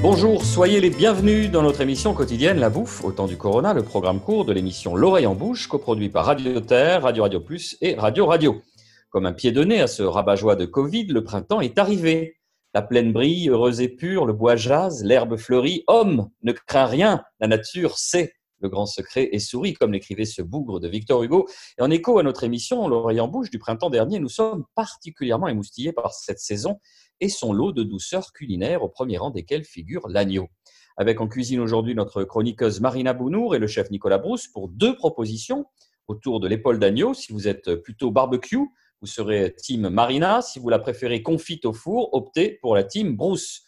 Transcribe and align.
Bonjour, 0.00 0.44
soyez 0.44 0.80
les 0.80 0.90
bienvenus 0.90 1.50
dans 1.50 1.62
notre 1.62 1.80
émission 1.80 2.14
quotidienne 2.14 2.60
La 2.60 2.70
Bouffe 2.70 3.04
au 3.04 3.10
temps 3.10 3.26
du 3.26 3.36
Corona, 3.36 3.74
le 3.74 3.82
programme 3.82 4.20
court 4.20 4.44
de 4.44 4.52
l'émission 4.52 4.94
L'oreille 4.94 5.26
en 5.26 5.34
bouche, 5.34 5.66
coproduit 5.66 6.08
par 6.08 6.26
Radio 6.26 6.60
Terre, 6.60 7.02
Radio 7.02 7.24
Radio 7.24 7.40
Plus 7.40 7.76
et 7.80 7.96
Radio 7.96 8.24
Radio. 8.26 8.62
Comme 9.10 9.26
un 9.26 9.32
pied 9.32 9.50
de 9.50 9.64
nez 9.64 9.80
à 9.80 9.88
ce 9.88 10.04
rabat-joie 10.04 10.54
de 10.54 10.66
Covid, 10.66 11.06
le 11.06 11.24
printemps 11.24 11.60
est 11.60 11.78
arrivé. 11.78 12.36
La 12.74 12.82
plaine 12.82 13.12
brille, 13.12 13.48
heureuse 13.48 13.80
et 13.80 13.88
pure, 13.88 14.24
le 14.24 14.32
bois 14.32 14.54
jase, 14.54 15.02
l'herbe 15.02 15.36
fleurit. 15.36 15.82
Homme, 15.88 16.28
ne 16.44 16.52
crains 16.52 16.86
rien, 16.86 17.24
la 17.40 17.48
nature 17.48 17.98
sait 17.98 18.34
le 18.60 18.68
grand 18.68 18.86
secret 18.86 19.28
et 19.32 19.38
sourit, 19.38 19.74
comme 19.74 19.92
l'écrivait 19.92 20.24
ce 20.24 20.42
bougre 20.42 20.80
de 20.80 20.88
Victor 20.88 21.22
Hugo. 21.22 21.48
Et 21.78 21.82
en 21.82 21.90
écho 21.90 22.18
à 22.18 22.22
notre 22.22 22.44
émission 22.44 22.88
L'oreille 22.88 23.20
en 23.20 23.28
bouche 23.28 23.50
du 23.50 23.58
printemps 23.58 23.90
dernier, 23.90 24.18
nous 24.18 24.28
sommes 24.28 24.64
particulièrement 24.74 25.48
émoustillés 25.48 25.92
par 25.92 26.12
cette 26.12 26.40
saison 26.40 26.80
et 27.20 27.28
son 27.28 27.52
lot 27.52 27.72
de 27.72 27.82
douceurs 27.82 28.32
culinaires, 28.32 28.82
au 28.82 28.88
premier 28.88 29.18
rang 29.18 29.30
desquels 29.30 29.64
figure 29.64 30.08
l'agneau. 30.08 30.48
Avec 30.96 31.20
en 31.20 31.28
cuisine 31.28 31.60
aujourd'hui 31.60 31.94
notre 31.94 32.24
chroniqueuse 32.24 32.80
Marina 32.80 33.12
Bounour 33.12 33.54
et 33.54 33.58
le 33.58 33.66
chef 33.66 33.90
Nicolas 33.90 34.18
Brousse 34.18 34.48
pour 34.48 34.68
deux 34.68 34.96
propositions 34.96 35.66
autour 36.08 36.40
de 36.40 36.48
l'épaule 36.48 36.78
d'agneau. 36.78 37.14
Si 37.14 37.32
vous 37.32 37.46
êtes 37.46 37.76
plutôt 37.76 38.10
barbecue, 38.10 38.66
vous 39.00 39.06
serez 39.06 39.54
team 39.54 39.88
Marina. 39.90 40.42
Si 40.42 40.58
vous 40.58 40.68
la 40.68 40.80
préférez 40.80 41.22
confite 41.22 41.66
au 41.66 41.72
four, 41.72 42.12
optez 42.14 42.58
pour 42.60 42.74
la 42.74 42.82
team 42.82 43.16
Brousse. 43.16 43.62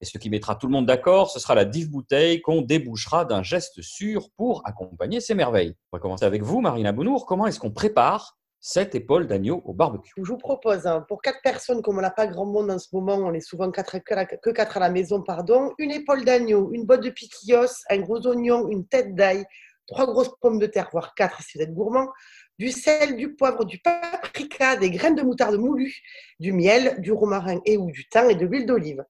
Et 0.00 0.04
ce 0.04 0.16
qui 0.18 0.30
mettra 0.30 0.54
tout 0.54 0.68
le 0.68 0.72
monde 0.72 0.86
d'accord, 0.86 1.30
ce 1.30 1.40
sera 1.40 1.56
la 1.56 1.64
dive 1.64 1.90
bouteille 1.90 2.40
qu'on 2.40 2.62
débouchera 2.62 3.24
d'un 3.24 3.42
geste 3.42 3.82
sûr 3.82 4.30
pour 4.36 4.62
accompagner 4.64 5.20
ces 5.20 5.34
merveilles. 5.34 5.74
On 5.92 5.96
va 5.96 6.00
commencer 6.00 6.24
avec 6.24 6.42
vous, 6.42 6.60
Marina 6.60 6.92
Bounour. 6.92 7.26
Comment 7.26 7.46
est-ce 7.46 7.58
qu'on 7.58 7.72
prépare 7.72 8.38
cette 8.60 8.94
épaule 8.94 9.26
d'agneau 9.26 9.60
au 9.64 9.72
barbecue? 9.72 10.12
Je 10.16 10.22
vous 10.22 10.38
propose, 10.38 10.86
hein, 10.86 11.04
pour 11.08 11.20
quatre 11.20 11.40
personnes, 11.42 11.82
comme 11.82 11.98
on 11.98 12.00
n'a 12.00 12.10
pas 12.10 12.26
grand 12.26 12.46
monde 12.46 12.70
en 12.70 12.78
ce 12.78 12.88
moment, 12.92 13.14
on 13.14 13.32
est 13.32 13.40
souvent 13.40 13.70
que 13.70 14.50
quatre 14.50 14.76
à 14.76 14.80
la 14.80 14.90
maison, 14.90 15.22
pardon, 15.22 15.72
une 15.78 15.90
épaule 15.90 16.24
d'agneau, 16.24 16.70
une 16.72 16.84
botte 16.84 17.02
de 17.02 17.10
piquillos, 17.10 17.66
un 17.90 17.98
gros 17.98 18.24
oignon, 18.26 18.68
une 18.68 18.86
tête 18.86 19.14
d'ail, 19.14 19.44
trois 19.86 20.06
grosses 20.06 20.30
pommes 20.40 20.58
de 20.58 20.66
terre, 20.66 20.88
voire 20.92 21.14
quatre 21.14 21.42
si 21.42 21.58
vous 21.58 21.64
êtes 21.64 21.74
gourmand, 21.74 22.08
du 22.58 22.70
sel, 22.72 23.16
du 23.16 23.34
poivre, 23.34 23.64
du 23.64 23.78
paprika, 23.78 24.76
des 24.76 24.90
graines 24.90 25.14
de 25.14 25.22
moutarde 25.22 25.56
moulues, 25.56 26.02
du 26.40 26.52
miel, 26.52 26.96
du 26.98 27.12
romarin 27.12 27.60
et 27.64 27.76
ou 27.76 27.90
du 27.90 28.08
thym 28.08 28.30
et 28.30 28.34
de 28.34 28.46
l'huile 28.46 28.66
d'olive. 28.66 29.04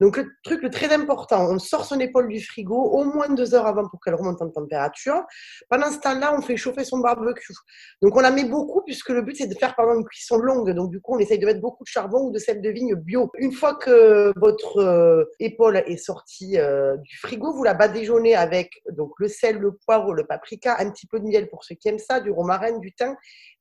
Donc 0.00 0.16
le 0.16 0.26
truc 0.42 0.62
le 0.62 0.70
très 0.70 0.92
important, 0.92 1.48
on 1.50 1.58
sort 1.58 1.84
son 1.84 2.00
épaule 2.00 2.28
du 2.28 2.40
frigo 2.42 2.76
au 2.76 3.04
moins 3.04 3.28
deux 3.28 3.54
heures 3.54 3.66
avant 3.66 3.88
pour 3.88 4.00
qu'elle 4.00 4.14
remonte 4.14 4.42
en 4.42 4.48
température. 4.50 5.22
Pendant 5.68 5.90
ce 5.90 5.98
temps-là, 6.00 6.34
on 6.36 6.42
fait 6.42 6.56
chauffer 6.56 6.84
son 6.84 6.98
barbecue. 6.98 7.54
Donc 8.02 8.16
on 8.16 8.20
la 8.20 8.30
met 8.30 8.44
beaucoup 8.44 8.82
puisque 8.84 9.10
le 9.10 9.22
but 9.22 9.36
c'est 9.36 9.46
de 9.46 9.54
faire 9.54 9.74
pendant 9.76 9.94
une 9.94 10.04
cuisson 10.04 10.36
longue. 10.36 10.70
Donc 10.70 10.90
du 10.90 11.00
coup, 11.00 11.14
on 11.14 11.18
essaye 11.18 11.38
de 11.38 11.46
mettre 11.46 11.60
beaucoup 11.60 11.84
de 11.84 11.88
charbon 11.88 12.28
ou 12.28 12.32
de 12.32 12.38
sel 12.38 12.60
de 12.60 12.70
vigne 12.70 12.94
bio. 12.94 13.30
Une 13.38 13.52
fois 13.52 13.74
que 13.74 14.32
votre 14.36 14.78
euh, 14.78 15.24
épaule 15.38 15.82
est 15.86 15.96
sortie 15.96 16.58
euh, 16.58 16.96
du 16.96 17.16
frigo, 17.16 17.52
vous 17.52 17.64
la 17.64 17.74
badigeonnez 17.74 18.34
avec 18.34 18.82
donc 18.90 19.12
le 19.18 19.28
sel, 19.28 19.58
le 19.58 19.72
poivre, 19.72 20.12
le 20.14 20.26
paprika, 20.26 20.76
un 20.78 20.90
petit 20.90 21.06
peu 21.06 21.20
de 21.20 21.24
miel 21.24 21.48
pour 21.48 21.64
ceux 21.64 21.76
qui 21.76 21.88
aiment 21.88 21.98
ça, 21.98 22.20
du 22.20 22.30
romarin, 22.30 22.78
du 22.78 22.87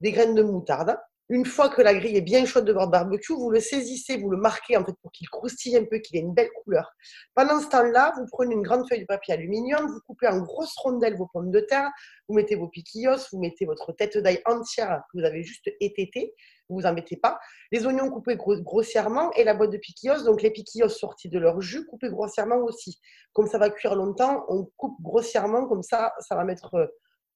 des 0.02 0.12
graines 0.12 0.36
de 0.36 0.44
moutarde. 0.44 0.98
Une 1.30 1.46
fois 1.46 1.68
que 1.68 1.82
la 1.82 1.94
grille 1.94 2.16
est 2.16 2.22
bien 2.22 2.46
chaude 2.46 2.64
de 2.64 2.72
votre 2.72 2.90
barbecue, 2.90 3.34
vous 3.34 3.50
le 3.50 3.60
saisissez, 3.60 4.16
vous 4.16 4.30
le 4.30 4.38
marquez 4.38 4.78
en 4.78 4.86
fait 4.86 4.94
pour 5.02 5.12
qu'il 5.12 5.28
croustille 5.28 5.76
un 5.76 5.84
peu, 5.84 5.98
qu'il 5.98 6.16
ait 6.16 6.22
une 6.22 6.34
belle 6.34 6.50
couleur. 6.64 6.90
Pendant 7.36 7.60
ce 7.60 7.68
temps-là, 7.68 8.14
vous 8.18 8.26
prenez 8.32 8.54
une 8.54 8.62
grande 8.62 8.88
feuille 8.88 9.02
de 9.02 9.06
papier 9.06 9.34
aluminium, 9.34 9.88
vous 9.88 10.00
coupez 10.08 10.30
en 10.30 10.40
grosses 10.40 10.76
rondelles 10.78 11.18
vos 11.18 11.28
pommes 11.28 11.52
de 11.52 11.60
terre, 11.60 11.90
vous 12.30 12.36
mettez 12.36 12.56
vos 12.56 12.70
piquillos, 12.70 13.18
vous 13.34 13.40
mettez 13.40 13.66
votre 13.66 13.92
tête 13.92 14.18
d'ail 14.18 14.42
entière 14.46 15.02
que 15.12 15.20
vous 15.20 15.26
avez 15.26 15.44
juste 15.44 15.70
étété, 15.82 16.34
vous 16.70 16.86
en 16.86 16.94
mettez 16.94 17.18
pas. 17.18 17.38
Les 17.74 17.86
oignons 17.86 18.10
coupés 18.10 18.38
grossièrement 18.38 19.30
et 19.34 19.44
la 19.44 19.54
boîte 19.54 19.72
de 19.72 19.78
piquillos, 19.78 20.24
donc 20.24 20.42
les 20.42 20.52
piquillos 20.52 20.88
sortis 20.88 21.28
de 21.28 21.40
leur 21.40 21.60
jus, 21.60 21.86
coupés 21.88 22.10
grossièrement 22.10 22.64
aussi. 22.64 23.02
Comme 23.34 23.48
ça 23.48 23.58
va 23.58 23.70
cuire 23.70 23.96
longtemps, 23.96 24.46
on 24.48 24.64
coupe 24.78 24.96
grossièrement, 25.02 25.68
comme 25.68 25.84
ça, 25.84 26.14
ça 26.20 26.36
va 26.36 26.46
mettre 26.46 26.76
euh, 26.76 26.88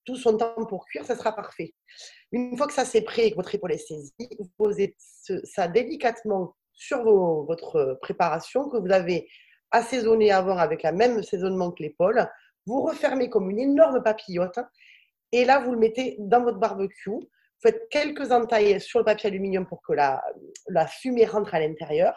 tout 0.05 0.15
son 0.15 0.37
temps 0.37 0.65
pour 0.67 0.85
cuire, 0.85 1.05
ça 1.05 1.15
sera 1.15 1.35
parfait. 1.35 1.73
Une 2.31 2.57
fois 2.57 2.67
que 2.67 2.73
ça 2.73 2.85
c'est 2.85 3.01
prêt 3.01 3.27
et 3.27 3.31
que 3.31 3.35
votre 3.35 3.53
épaule 3.53 3.73
est 3.73 3.77
saisie, 3.77 4.29
vous 4.39 4.49
posez 4.57 4.95
ça 5.43 5.67
délicatement 5.67 6.55
sur 6.73 7.03
votre 7.03 7.99
préparation 8.01 8.69
que 8.69 8.77
vous 8.77 8.91
avez 8.91 9.27
assaisonné 9.71 10.31
avant 10.31 10.57
avec 10.57 10.83
le 10.83 10.91
même 10.91 11.19
assaisonnement 11.19 11.71
que 11.71 11.83
l'épaule. 11.83 12.27
Vous 12.65 12.81
refermez 12.81 13.29
comme 13.29 13.49
une 13.49 13.59
énorme 13.59 14.03
papillote 14.03 14.59
et 15.31 15.45
là 15.45 15.59
vous 15.59 15.71
le 15.71 15.77
mettez 15.77 16.15
dans 16.19 16.43
votre 16.43 16.59
barbecue. 16.59 17.09
Vous 17.09 17.27
faites 17.61 17.89
quelques 17.89 18.31
entailles 18.31 18.81
sur 18.81 18.99
le 18.99 19.05
papier 19.05 19.29
aluminium 19.29 19.67
pour 19.67 19.81
que 19.83 19.93
la, 19.93 20.23
la 20.67 20.87
fumée 20.87 21.25
rentre 21.25 21.53
à 21.53 21.59
l'intérieur 21.59 22.15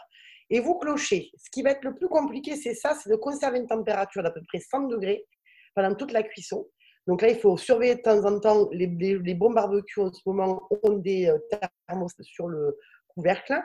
et 0.50 0.60
vous 0.60 0.78
clochez. 0.78 1.30
Ce 1.36 1.50
qui 1.50 1.62
va 1.62 1.70
être 1.70 1.84
le 1.84 1.94
plus 1.94 2.08
compliqué, 2.08 2.56
c'est 2.56 2.74
ça, 2.74 2.94
c'est 2.94 3.10
de 3.10 3.16
conserver 3.16 3.58
une 3.58 3.66
température 3.66 4.22
d'à 4.22 4.30
peu 4.30 4.40
près 4.46 4.60
100 4.60 4.88
degrés 4.88 5.26
pendant 5.74 5.94
toute 5.94 6.12
la 6.12 6.22
cuisson. 6.22 6.66
Donc 7.06 7.22
là, 7.22 7.28
il 7.28 7.38
faut 7.38 7.56
surveiller 7.56 7.96
de 7.96 8.02
temps 8.02 8.24
en 8.24 8.40
temps. 8.40 8.68
Les, 8.72 8.86
bons 9.34 9.52
barbecues 9.52 10.00
en 10.00 10.12
ce 10.12 10.20
moment 10.26 10.66
ont 10.82 10.98
des 10.98 11.28
euh, 11.28 11.38
thermos 11.86 12.12
sur 12.22 12.48
le 12.48 12.76
couvercle. 13.08 13.60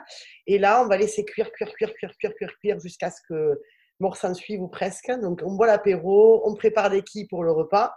Et 0.46 0.58
là, 0.58 0.82
on 0.82 0.88
va 0.88 0.96
laisser 0.96 1.24
cuire, 1.24 1.50
cuire, 1.52 1.72
cuire, 1.72 1.92
cuire, 1.94 2.12
cuire, 2.18 2.34
cuire, 2.34 2.58
cuire 2.60 2.80
jusqu'à 2.80 3.10
ce 3.10 3.20
que 3.28 3.60
mort 3.98 4.16
s'en 4.16 4.34
suive 4.34 4.62
ou 4.62 4.68
presque. 4.68 5.10
Donc 5.20 5.42
on 5.44 5.52
boit 5.52 5.66
l'apéro, 5.66 6.42
on 6.44 6.54
prépare 6.54 6.90
des 6.90 7.02
quilles 7.02 7.28
pour 7.28 7.44
le 7.44 7.52
repas. 7.52 7.94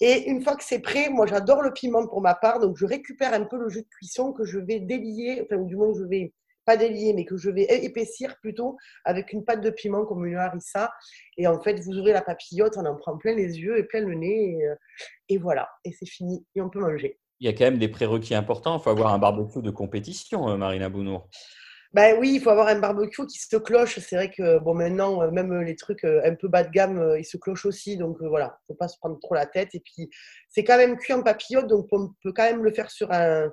Et 0.00 0.28
une 0.28 0.42
fois 0.42 0.56
que 0.56 0.64
c'est 0.64 0.80
prêt, 0.80 1.10
moi 1.10 1.26
j'adore 1.26 1.62
le 1.62 1.72
piment 1.72 2.06
pour 2.06 2.20
ma 2.22 2.34
part, 2.34 2.58
donc 2.58 2.76
je 2.76 2.86
récupère 2.86 3.34
un 3.34 3.44
peu 3.44 3.58
le 3.58 3.68
jus 3.68 3.82
de 3.82 3.88
cuisson 3.88 4.32
que 4.32 4.44
je 4.44 4.58
vais 4.58 4.80
délier, 4.80 5.42
enfin 5.44 5.62
du 5.62 5.76
moins 5.76 5.92
je 5.94 6.04
vais 6.04 6.32
pas 6.70 6.76
délier, 6.76 7.12
mais 7.14 7.24
que 7.24 7.36
je 7.36 7.50
vais 7.50 7.66
épaissir 7.84 8.36
plutôt 8.40 8.76
avec 9.04 9.32
une 9.32 9.44
pâte 9.44 9.60
de 9.60 9.70
piment 9.70 10.06
comme 10.06 10.24
une 10.24 10.36
harissa. 10.36 10.92
Et 11.36 11.48
en 11.48 11.60
fait, 11.60 11.80
vous 11.80 11.98
ouvrez 11.98 12.12
la 12.12 12.22
papillote, 12.22 12.76
on 12.76 12.86
en 12.86 12.94
prend 12.94 13.16
plein 13.16 13.34
les 13.34 13.58
yeux 13.58 13.76
et 13.76 13.82
plein 13.82 14.02
le 14.02 14.14
nez. 14.14 14.56
Et, 15.28 15.36
euh, 15.36 15.38
voilà, 15.40 15.68
et 15.84 15.90
c'est 15.90 16.06
fini. 16.06 16.46
Et 16.54 16.60
on 16.60 16.70
peut 16.70 16.78
manger. 16.78 17.18
Il 17.40 17.46
y 17.46 17.48
a 17.48 17.52
quand 17.54 17.64
même 17.64 17.78
des 17.78 17.88
prérequis 17.88 18.36
importants. 18.36 18.78
Il 18.78 18.82
faut 18.82 18.90
avoir 18.90 19.12
un 19.12 19.18
barbecue 19.18 19.62
de 19.62 19.70
compétition, 19.70 20.48
euh, 20.48 20.56
Marina 20.56 20.88
Bounour. 20.88 21.28
Ben 21.92 22.16
oui, 22.20 22.34
il 22.36 22.40
faut 22.40 22.50
avoir 22.50 22.68
un 22.68 22.78
barbecue 22.78 23.26
qui 23.26 23.40
se 23.40 23.56
cloche. 23.56 23.98
C'est 23.98 24.14
vrai 24.14 24.30
que 24.30 24.60
bon, 24.60 24.74
maintenant, 24.74 25.22
euh, 25.22 25.32
même 25.32 25.52
les 25.62 25.74
trucs 25.74 26.04
un 26.04 26.36
peu 26.36 26.46
bas 26.46 26.62
de 26.62 26.70
gamme, 26.70 27.16
ils 27.18 27.24
se 27.24 27.36
clochent 27.36 27.66
aussi. 27.66 27.96
Donc 27.96 28.22
voilà, 28.22 28.60
il 28.60 28.62
ne 28.62 28.74
faut 28.74 28.78
pas 28.78 28.86
se 28.86 28.96
prendre 28.98 29.18
trop 29.18 29.34
la 29.34 29.46
tête. 29.46 29.74
Et 29.74 29.80
puis, 29.80 30.08
c'est 30.48 30.62
quand 30.62 30.76
même 30.76 30.96
cuit 30.96 31.14
en 31.14 31.22
papillote, 31.24 31.66
donc 31.66 31.88
on 31.90 32.10
peut 32.22 32.32
quand 32.32 32.44
même 32.44 32.62
le 32.62 32.72
faire 32.72 32.92
sur 32.92 33.10
un, 33.10 33.50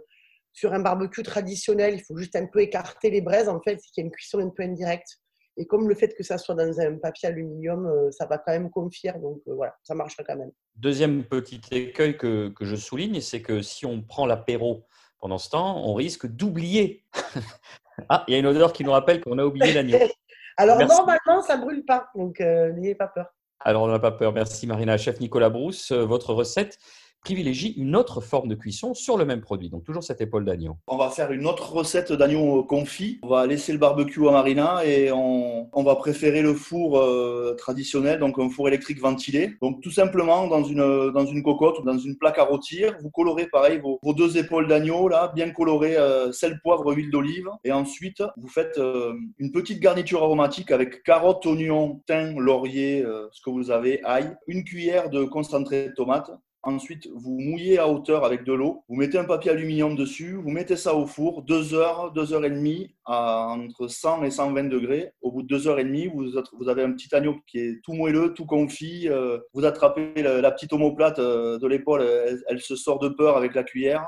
sur 0.57 0.73
un 0.73 0.79
barbecue 0.79 1.21
traditionnel, 1.21 1.93
il 1.93 2.01
faut 2.01 2.17
juste 2.17 2.35
un 2.35 2.47
peu 2.47 2.61
écarter 2.61 3.11
les 3.11 3.21
braises, 3.21 3.47
en 3.47 3.61
fait, 3.61 3.77
c'est 3.79 3.91
qu'il 3.91 4.01
y 4.01 4.05
a 4.05 4.07
une 4.07 4.11
cuisson 4.11 4.39
un 4.39 4.49
peu 4.49 4.63
indirecte. 4.63 5.19
Et 5.55 5.67
comme 5.67 5.87
le 5.87 5.93
fait 5.93 6.15
que 6.15 6.23
ça 6.23 6.39
soit 6.39 6.55
dans 6.55 6.79
un 6.79 6.97
papier 6.97 7.29
aluminium, 7.29 7.85
euh, 7.85 8.09
ça 8.09 8.25
va 8.25 8.39
quand 8.39 8.53
même 8.53 8.71
confier, 8.71 9.11
donc 9.21 9.39
euh, 9.47 9.53
voilà, 9.53 9.75
ça 9.83 9.93
marchera 9.93 10.23
quand 10.23 10.35
même. 10.35 10.49
Deuxième 10.75 11.23
petit 11.25 11.61
écueil 11.69 12.17
que, 12.17 12.49
que 12.49 12.65
je 12.65 12.75
souligne, 12.75 13.21
c'est 13.21 13.43
que 13.43 13.61
si 13.61 13.85
on 13.85 14.01
prend 14.01 14.25
l'apéro 14.25 14.83
pendant 15.19 15.37
ce 15.37 15.51
temps, 15.51 15.77
on 15.85 15.93
risque 15.93 16.25
d'oublier. 16.25 17.05
ah, 18.09 18.23
il 18.27 18.31
y 18.31 18.35
a 18.35 18.39
une 18.39 18.47
odeur 18.47 18.73
qui 18.73 18.83
nous 18.83 18.91
rappelle 18.91 19.21
qu'on 19.21 19.37
a 19.37 19.45
oublié 19.45 19.73
l'agneau. 19.73 19.99
Alors 20.57 20.79
normalement, 20.79 21.43
ça 21.43 21.57
ne 21.57 21.61
brûle 21.61 21.85
pas, 21.85 22.09
donc 22.15 22.41
euh, 22.41 22.71
n'ayez 22.73 22.95
pas 22.95 23.07
peur. 23.07 23.27
Alors 23.59 23.83
on 23.83 23.87
n'a 23.89 23.99
pas 23.99 24.11
peur. 24.11 24.33
Merci 24.33 24.65
Marina. 24.65 24.97
Chef 24.97 25.19
Nicolas 25.19 25.51
Brousse, 25.51 25.91
votre 25.91 26.33
recette 26.33 26.79
privilégie 27.21 27.73
une 27.77 27.95
autre 27.95 28.21
forme 28.21 28.47
de 28.47 28.55
cuisson 28.55 28.93
sur 28.93 29.17
le 29.17 29.25
même 29.25 29.41
produit. 29.41 29.69
Donc 29.69 29.83
toujours 29.83 30.03
cette 30.03 30.21
épaule 30.21 30.45
d'agneau. 30.45 30.77
On 30.87 30.97
va 30.97 31.09
faire 31.09 31.31
une 31.31 31.45
autre 31.45 31.73
recette 31.73 32.13
d'agneau 32.13 32.63
confit. 32.63 33.19
On 33.21 33.27
va 33.27 33.45
laisser 33.45 33.73
le 33.73 33.79
barbecue 33.79 34.27
à 34.27 34.31
marina 34.31 34.85
et 34.85 35.11
on, 35.11 35.83
va 35.83 35.95
préférer 35.95 36.41
le 36.41 36.53
four 36.53 36.99
euh, 36.99 37.55
traditionnel, 37.57 38.19
donc 38.19 38.37
un 38.39 38.49
four 38.49 38.67
électrique 38.67 38.99
ventilé. 38.99 39.51
Donc 39.61 39.81
tout 39.81 39.91
simplement 39.91 40.47
dans 40.47 40.63
une, 40.63 41.11
dans 41.11 41.25
cocotte 41.43 41.79
ou 41.79 41.83
dans 41.83 41.97
une 41.97 42.17
plaque 42.17 42.39
à 42.39 42.43
rôtir, 42.43 42.97
vous 43.01 43.09
colorez 43.09 43.47
pareil 43.47 43.79
vos, 43.79 43.99
deux 44.13 44.37
épaules 44.37 44.67
d'agneau 44.67 45.07
là, 45.07 45.31
bien 45.33 45.51
colorées, 45.51 45.97
euh, 45.97 46.31
sel, 46.31 46.59
poivre, 46.61 46.93
huile 46.93 47.11
d'olive. 47.11 47.49
Et 47.63 47.71
ensuite 47.71 48.21
vous 48.37 48.47
faites 48.47 48.77
euh, 48.77 49.13
une 49.37 49.51
petite 49.51 49.79
garniture 49.79 50.23
aromatique 50.23 50.71
avec 50.71 51.03
carottes, 51.03 51.45
oignons, 51.45 52.01
thym, 52.05 52.39
laurier, 52.39 53.05
ce 53.31 53.41
que 53.41 53.49
vous 53.49 53.71
avez, 53.71 54.03
ail, 54.03 54.35
une 54.47 54.63
cuillère 54.63 55.09
de 55.09 55.23
concentré 55.23 55.89
de 55.89 55.93
tomate 55.93 56.31
Ensuite, 56.67 57.07
vous 57.15 57.39
mouillez 57.39 57.79
à 57.79 57.87
hauteur 57.87 58.25
avec 58.25 58.43
de 58.43 58.51
l'eau. 58.51 58.83
Vous 58.89 58.97
mettez 58.97 59.17
un 59.17 59.23
papier 59.23 59.51
aluminium 59.51 59.95
dessus. 59.95 60.33
Vous 60.33 60.49
mettez 60.49 60.75
ça 60.75 60.95
au 60.95 61.07
four. 61.07 61.43
Deux 61.43 61.73
heures, 61.73 62.11
deux 62.11 62.33
heures 62.33 62.43
et 62.43 62.49
demie, 62.49 62.93
à 63.05 63.47
entre 63.51 63.87
100 63.87 64.25
et 64.25 64.31
120 64.31 64.65
degrés. 64.65 65.13
Au 65.21 65.31
bout 65.31 65.43
de 65.43 65.47
deux 65.47 65.69
heures 65.69 65.79
et 65.79 65.85
demie, 65.85 66.07
vous, 66.07 66.37
avez 66.67 66.83
un 66.83 66.91
petit 66.91 67.15
agneau 67.15 67.37
qui 67.47 67.59
est 67.59 67.81
tout 67.83 67.93
moelleux, 67.93 68.33
tout 68.33 68.45
confit. 68.45 69.07
Euh, 69.07 69.39
vous 69.53 69.63
attrapez 69.63 70.21
la, 70.21 70.51
petite 70.51 70.73
omoplate 70.73 71.19
euh, 71.19 71.57
de 71.57 71.67
l'épaule. 71.67 72.05
Elle, 72.49 72.59
se 72.59 72.75
sort 72.75 72.99
de 72.99 73.07
peur 73.07 73.37
avec 73.37 73.55
la 73.55 73.63
cuillère. 73.63 74.05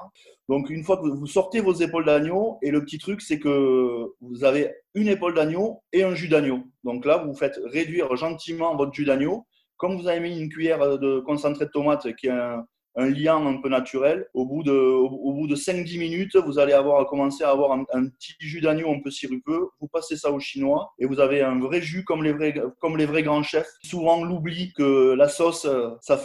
Donc, 0.49 0.69
une 0.69 0.83
fois 0.83 0.97
que 0.97 1.07
vous 1.07 1.27
sortez 1.27 1.61
vos 1.61 1.75
épaules 1.75 2.03
d'agneau, 2.03 2.57
et 2.61 2.71
le 2.71 2.83
petit 2.83 2.97
truc, 2.97 3.21
c'est 3.21 3.39
que 3.39 4.03
vous 4.19 4.43
avez 4.43 4.75
une 4.95 5.07
épaule 5.07 5.33
d'agneau 5.33 5.81
et 5.93 6.03
un 6.03 6.13
jus 6.13 6.27
d'agneau. 6.27 6.59
Donc 6.83 7.05
là, 7.05 7.23
vous 7.25 7.33
faites 7.35 7.57
réduire 7.67 8.13
gentiment 8.17 8.75
votre 8.75 8.91
jus 8.91 9.05
d'agneau 9.05 9.45
comme 9.79 9.99
vous 9.99 10.07
avez 10.07 10.19
mis 10.19 10.39
une 10.39 10.49
cuillère 10.49 10.99
de 10.99 11.21
concentré 11.21 11.65
de 11.65 11.71
tomate 11.71 12.15
qui 12.17 12.27
est 12.27 12.31
un, 12.31 12.67
un 12.99 13.09
lien 13.09 13.37
un 13.45 13.57
peu 13.57 13.69
naturel. 13.69 14.27
Au 14.33 14.45
bout 14.45 14.63
de, 14.63 14.71
au, 14.71 15.33
bout 15.33 15.47
de 15.47 15.55
5-10 15.55 15.99
minutes, 15.99 16.35
vous 16.35 16.59
allez 16.59 16.73
avoir 16.73 17.05
commencé 17.07 17.43
à 17.43 17.49
avoir 17.49 17.71
un, 17.71 17.85
petit 17.85 18.35
jus 18.39 18.61
d'agneau 18.61 18.91
un 18.91 18.99
peu 18.99 19.09
sirupeux. 19.09 19.69
Vous 19.79 19.87
passez 19.87 20.17
ça 20.17 20.31
au 20.31 20.39
chinois 20.39 20.93
et 20.99 21.05
vous 21.05 21.19
avez 21.19 21.41
un 21.41 21.59
vrai 21.59 21.81
jus 21.81 22.03
comme 22.03 22.23
les 22.23 22.33
vrais, 22.33 22.53
comme 22.79 22.97
les 22.97 23.05
vrais 23.05 23.23
grands 23.23 23.43
chefs. 23.43 23.69
Souvent, 23.83 24.23
l'oubli 24.23 24.73
que 24.73 25.13
la 25.13 25.29
sauce, 25.29 25.67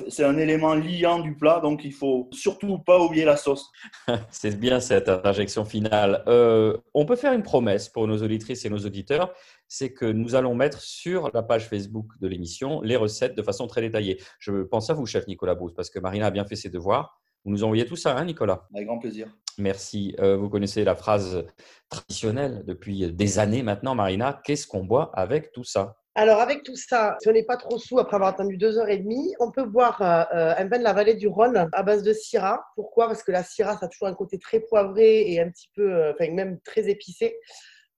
c'est 0.09 0.25
un 0.25 0.37
élément 0.37 0.75
liant 0.75 1.21
du 1.21 1.37
plat, 1.37 1.61
donc 1.61 1.85
il 1.85 1.93
faut 1.93 2.29
surtout 2.33 2.79
pas 2.79 2.99
oublier 2.99 3.25
la 3.25 3.37
sauce. 3.37 3.71
c'est 4.31 4.59
bien 4.59 4.81
cette 4.81 5.09
interjection 5.09 5.65
finale. 5.65 6.23
Euh, 6.27 6.77
on 6.93 7.05
peut 7.07 7.17
faire 7.17 7.33
une 7.33 7.43
promesse 7.43 7.89
pour 7.89 8.07
nos 8.07 8.23
auditrices 8.23 8.65
et 8.65 8.71
nos 8.71 8.79
auditeurs 8.79 9.33
c'est 9.69 9.93
que 9.93 10.05
nous 10.05 10.35
allons 10.35 10.55
mettre 10.55 10.81
sur 10.81 11.31
la 11.35 11.43
page 11.43 11.69
Facebook 11.69 12.07
de 12.21 12.29
l'émission 12.29 12.81
les 12.83 12.97
recettes 12.97 13.35
de 13.35 13.43
façon 13.43 13.67
très 13.67 13.81
détaillée. 13.81 14.21
Je 14.39 14.63
pense 14.63 14.91
à 14.91 14.95
vous, 14.95 15.07
chef 15.07 15.27
Nicolas 15.27 15.55
Brousse, 15.55 15.75
parce 15.75 15.91
que 15.91 15.99
Marina 15.99 16.27
a 16.27 16.31
bien 16.31 16.45
fait 16.45 16.57
ses 16.65 16.71
devoirs. 16.71 17.21
Vous 17.45 17.51
nous 17.51 17.63
envoyez 17.63 17.85
tout 17.85 17.97
ça, 17.97 18.17
hein, 18.17 18.25
Nicolas? 18.25 18.67
Avec 18.75 18.87
grand 18.87 18.99
plaisir. 18.99 19.29
Merci. 19.59 20.17
Euh, 20.19 20.37
vous 20.37 20.49
connaissez 20.49 20.83
la 20.83 20.97
phrase 20.97 21.45
traditionnelle 21.91 22.65
depuis 22.67 23.13
des 23.13 23.39
années 23.39 23.63
maintenant, 23.63 23.95
Marina. 23.95 24.41
Qu'est-ce 24.45 24.67
qu'on 24.67 24.85
boit 24.85 25.11
avec 25.15 25.53
tout 25.53 25.65
ça? 25.65 25.97
Alors, 26.17 26.41
avec 26.41 26.63
tout 26.63 26.77
ça, 26.77 27.17
si 27.21 27.29
on 27.29 27.33
n'est 27.33 27.45
pas 27.45 27.57
trop 27.57 27.79
sous 27.79 27.99
après 27.99 28.17
avoir 28.17 28.31
attendu 28.31 28.57
deux 28.57 28.79
heures 28.79 28.89
et 28.89 28.99
demie, 28.99 29.35
on 29.41 29.51
peut 29.51 29.67
boire 29.67 30.01
euh, 30.01 30.25
euh, 30.35 30.55
un 30.57 30.67
vin 30.69 30.79
de 30.79 30.85
la 30.85 30.93
vallée 30.93 31.15
du 31.15 31.29
Rhône 31.29 31.69
à 31.73 31.83
base 31.83 32.03
de 32.03 32.13
Syrah. 32.13 32.65
Pourquoi? 32.77 33.09
Parce 33.09 33.23
que 33.23 33.33
la 33.33 33.43
Syrah, 33.43 33.77
ça 33.77 33.87
a 33.87 33.89
toujours 33.89 34.09
un 34.09 34.15
côté 34.15 34.39
très 34.39 34.61
poivré 34.61 35.31
et 35.31 35.41
un 35.41 35.51
petit 35.51 35.69
peu, 35.75 36.11
enfin, 36.11 36.31
même 36.31 36.61
très 36.65 36.89
épicé. 36.89 37.37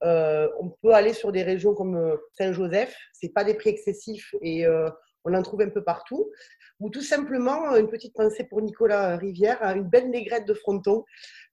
Euh, 0.03 0.47
on 0.59 0.69
peut 0.69 0.93
aller 0.93 1.13
sur 1.13 1.31
des 1.31 1.43
régions 1.43 1.73
comme 1.73 2.17
Saint-Joseph, 2.37 2.95
c'est 3.13 3.33
pas 3.33 3.43
des 3.43 3.55
prix 3.55 3.71
excessifs 3.71 4.35
et 4.41 4.65
euh, 4.65 4.89
on 5.27 5.33
en 5.33 5.43
trouve 5.43 5.61
un 5.61 5.69
peu 5.69 5.83
partout. 5.83 6.31
Ou 6.79 6.89
tout 6.89 7.01
simplement, 7.01 7.75
une 7.75 7.87
petite 7.87 8.13
pensée 8.13 8.43
pour 8.43 8.61
Nicolas 8.61 9.17
Rivière, 9.17 9.57
hein, 9.61 9.75
une 9.75 9.89
belle 9.89 10.09
négrette 10.09 10.47
de 10.47 10.53
fronton, 10.53 11.03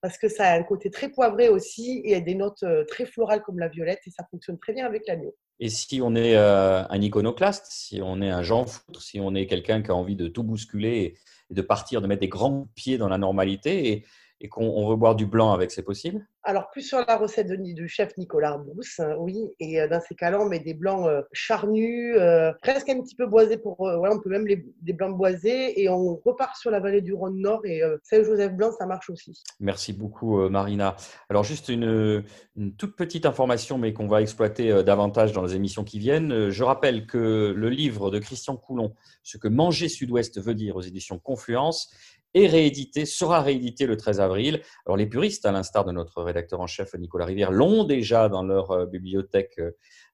parce 0.03 0.19
que 0.19 0.29
ça 0.29 0.51
a 0.51 0.59
un 0.59 0.63
côté 0.63 0.91
très 0.91 1.09
poivré 1.09 1.49
aussi 1.49 2.03
et 2.05 2.21
des 2.21 2.35
notes 2.35 2.65
très 2.89 3.07
florales 3.07 3.43
comme 3.43 3.59
la 3.59 3.69
violette 3.69 4.01
et 4.07 4.11
ça 4.11 4.25
fonctionne 4.31 4.59
très 4.59 4.75
bien 4.75 4.85
avec 4.85 5.07
l'agneau. 5.07 5.35
Et 5.61 5.71
si 5.71 6.03
on 6.03 6.15
est 6.15 6.37
un 6.37 7.01
iconoclaste, 7.01 7.67
si 7.71 8.01
on 8.03 8.21
est 8.21 8.29
un 8.29 8.43
Jean 8.43 8.67
Foutre, 8.67 9.01
si 9.01 9.19
on 9.19 9.35
est 9.35 9.47
quelqu'un 9.47 9.83
qui 9.83 9.91
a 9.91 9.95
envie 9.95 10.17
de 10.17 10.29
tout 10.29 10.43
bousculer 10.43 11.15
et 11.51 11.55
de 11.55 11.63
partir, 11.63 12.03
de 12.03 12.07
mettre 12.07 12.21
des 12.21 12.29
grands 12.29 12.69
pieds 12.75 12.99
dans 12.99 13.09
la 13.09 13.19
normalité 13.19 14.05
et 14.41 14.49
qu'on 14.49 14.89
veut 14.89 14.97
boire 14.97 15.15
du 15.15 15.27
blanc 15.27 15.53
avec, 15.53 15.71
c'est 15.71 15.83
possible? 15.83 16.27
Alors, 16.47 16.69
plus 16.71 16.83
sur 16.83 17.03
la 17.09 17.17
recette 17.17 17.47
de, 17.47 17.57
du 17.57 17.89
chef 17.89 18.17
Nicolas 18.19 18.59
Brousse, 18.59 19.01
hein, 19.01 19.15
oui. 19.19 19.39
Et 19.61 19.81
euh, 19.81 19.89
dans 19.89 20.01
ces 20.01 20.15
cas-là, 20.15 20.39
on 20.41 20.47
met 20.47 20.59
des 20.59 20.75
blancs 20.75 21.07
euh, 21.09 21.23
charnus, 21.33 22.15
euh, 22.19 22.53
presque 22.61 22.91
un 22.91 23.01
petit 23.01 23.15
peu 23.15 23.27
boisés 23.27 23.57
pour. 23.57 23.77
voilà, 23.77 24.15
on 24.15 24.21
peut 24.21 24.29
même 24.29 24.47
les, 24.47 24.67
des 24.83 24.93
blancs 24.93 25.17
boisés. 25.17 25.81
Et 25.81 25.89
on 25.89 26.21
repart 26.23 26.57
sur 26.57 26.71
la 26.71 26.81
vallée 26.81 27.01
du 27.01 27.15
Rhône 27.15 27.41
Nord. 27.41 27.65
Et 27.65 27.81
Saint-Joseph 28.03 28.53
Blanc, 28.53 28.73
ça 28.79 28.85
marche 28.85 29.09
aussi. 29.09 29.43
Merci 29.61 29.95
beaucoup, 29.95 30.49
Marina. 30.51 30.97
Alors, 31.31 31.45
juste 31.45 31.71
une, 31.71 32.25
une, 32.57 32.75
toute 32.77 32.97
petite 32.97 33.25
information, 33.25 33.79
mais 33.79 33.95
qu'on 33.95 34.09
va 34.09 34.21
exploiter 34.21 34.83
davantage 34.85 35.33
dans 35.33 35.43
les 35.43 35.55
émissions 35.55 35.85
qui 35.85 35.99
viennent. 35.99 36.51
Je 36.51 36.65
rappelle 36.65 37.07
que 37.07 37.55
le 37.57 37.69
livre 37.71 38.11
de 38.11 38.19
Christian 38.19 38.57
Coulon, 38.57 38.95
Ce 39.23 39.39
que 39.39 39.49
manger 39.49 39.89
Sud-Ouest 39.89 40.41
veut 40.41 40.55
dire 40.55 40.77
aux 40.77 40.83
éditions 40.83 41.19
Confluence, 41.19 41.91
est 42.35 42.47
réédité, 42.47 43.07
sera 43.07 43.41
réédité 43.43 43.87
le 43.87 43.97
13 43.97 44.21
avril. 44.21 44.61
Alors 44.87 44.97
les 44.97 45.07
puristes, 45.07 45.47
à 45.47 45.53
l'instar 45.53 45.85
de 45.85 45.93
notre 45.93 46.23
rédacteur 46.23 46.61
en 46.61 46.67
chef 46.67 46.95
Nicolas 46.95 47.25
Rivière, 47.25 47.53
l'ont 47.53 47.85
déjà 47.85 48.29
dans 48.29 48.43
leur 48.43 48.71
euh, 48.73 48.87
bibliothèque 48.87 49.55
euh, 49.59 49.71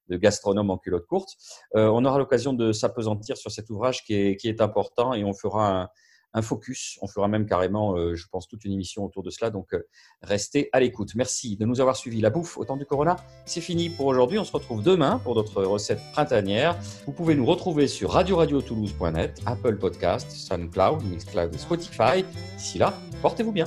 de 0.08 0.16
gastronomes 0.16 0.70
en 0.70 0.78
culotte 0.78 1.06
courte. 1.06 1.36
Euh, 1.76 1.88
on 1.88 2.04
aura 2.04 2.18
l'occasion 2.18 2.52
de 2.52 2.72
s'apesantir 2.72 3.36
sur 3.36 3.50
cet 3.50 3.70
ouvrage 3.70 4.04
qui 4.04 4.14
est, 4.14 4.36
qui 4.36 4.48
est 4.48 4.60
important 4.60 5.14
et 5.14 5.24
on 5.24 5.32
fera 5.32 5.82
un, 5.82 5.88
un 6.32 6.42
focus. 6.42 6.98
On 7.02 7.06
fera 7.06 7.28
même 7.28 7.46
carrément, 7.46 7.96
euh, 7.96 8.14
je 8.14 8.26
pense, 8.28 8.48
toute 8.48 8.64
une 8.64 8.72
émission 8.72 9.04
autour 9.04 9.22
de 9.22 9.30
cela. 9.30 9.50
Donc, 9.50 9.74
euh, 9.74 9.86
restez 10.22 10.68
à 10.72 10.80
l'écoute. 10.80 11.14
Merci 11.14 11.56
de 11.56 11.64
nous 11.64 11.80
avoir 11.80 11.96
suivis. 11.96 12.20
La 12.20 12.30
bouffe 12.30 12.56
au 12.58 12.64
temps 12.64 12.76
du 12.76 12.86
Corona, 12.86 13.16
c'est 13.44 13.60
fini 13.60 13.90
pour 13.90 14.06
aujourd'hui. 14.06 14.38
On 14.38 14.44
se 14.44 14.52
retrouve 14.52 14.82
demain 14.82 15.18
pour 15.18 15.34
d'autres 15.34 15.64
recettes 15.64 16.00
printanières. 16.12 16.78
Vous 17.06 17.12
pouvez 17.12 17.34
nous 17.34 17.46
retrouver 17.46 17.88
sur 17.88 18.10
radio-radio-toulouse.net, 18.12 19.40
Apple 19.46 19.76
Podcast, 19.76 20.30
SoundCloud, 20.30 21.02
Mixcloud 21.04 21.54
et 21.54 21.58
Spotify. 21.58 22.24
D'ici 22.56 22.78
là, 22.78 22.94
portez-vous 23.22 23.52
bien. 23.52 23.66